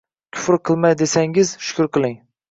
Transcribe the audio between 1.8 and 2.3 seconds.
qiling.